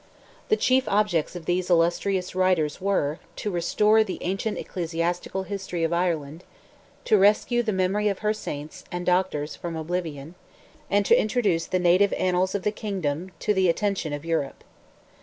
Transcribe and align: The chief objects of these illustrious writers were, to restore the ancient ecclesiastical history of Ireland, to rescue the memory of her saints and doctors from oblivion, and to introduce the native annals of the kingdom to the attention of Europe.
The 0.49 0.57
chief 0.57 0.85
objects 0.89 1.35
of 1.35 1.45
these 1.45 1.69
illustrious 1.69 2.33
writers 2.33 2.81
were, 2.81 3.19
to 3.35 3.51
restore 3.51 4.03
the 4.03 4.17
ancient 4.21 4.57
ecclesiastical 4.57 5.43
history 5.43 5.83
of 5.83 5.93
Ireland, 5.93 6.43
to 7.05 7.19
rescue 7.19 7.61
the 7.61 7.71
memory 7.71 8.07
of 8.07 8.17
her 8.25 8.33
saints 8.33 8.83
and 8.91 9.05
doctors 9.05 9.55
from 9.55 9.75
oblivion, 9.75 10.33
and 10.89 11.05
to 11.05 11.15
introduce 11.15 11.67
the 11.67 11.77
native 11.77 12.13
annals 12.13 12.55
of 12.55 12.63
the 12.63 12.71
kingdom 12.71 13.29
to 13.41 13.53
the 13.53 13.69
attention 13.69 14.11
of 14.11 14.25
Europe. 14.25 14.63